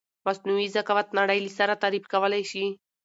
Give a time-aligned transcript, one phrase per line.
[0.27, 2.65] مثنوعې زکاوت نړی له سره تعریف کولای شې